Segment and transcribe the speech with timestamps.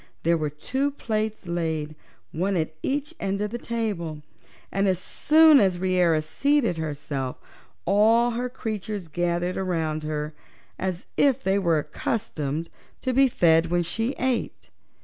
[0.23, 1.93] There were two plates laid,
[2.31, 4.23] one at each end of the table,
[4.71, 7.37] and as soon as Reera seated herself
[7.85, 10.33] all her creatures gathered around her,
[10.79, 14.71] as if they were accustomed to be fed when she ate.